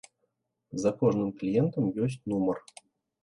[0.83, 2.57] За кожным кліентам ёсць нумар.